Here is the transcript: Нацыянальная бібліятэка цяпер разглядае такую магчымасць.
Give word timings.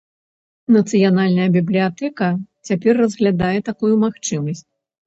Нацыянальная 0.77 1.45
бібліятэка 1.57 2.33
цяпер 2.71 2.93
разглядае 3.05 3.55
такую 3.71 3.95
магчымасць. 4.09 4.65